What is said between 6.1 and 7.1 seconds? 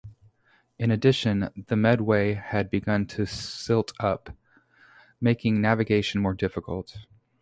more difficult.